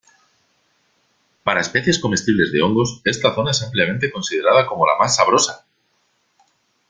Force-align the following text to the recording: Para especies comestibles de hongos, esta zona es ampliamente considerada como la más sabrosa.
Para 1.43 1.61
especies 1.61 1.99
comestibles 1.99 2.51
de 2.51 2.63
hongos, 2.63 3.01
esta 3.05 3.35
zona 3.35 3.51
es 3.51 3.61
ampliamente 3.61 4.11
considerada 4.11 4.65
como 4.65 4.87
la 4.87 4.97
más 4.99 5.15
sabrosa. 5.15 5.67